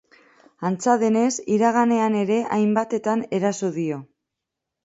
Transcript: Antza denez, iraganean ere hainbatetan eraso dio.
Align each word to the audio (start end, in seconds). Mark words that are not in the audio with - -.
Antza 0.69 0.95
denez, 1.03 1.27
iraganean 1.57 2.17
ere 2.23 2.39
hainbatetan 2.57 3.25
eraso 3.41 3.71
dio. 3.81 4.01